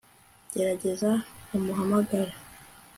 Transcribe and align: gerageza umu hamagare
gerageza 0.53 1.11
umu 1.55 1.71
hamagare 1.79 2.33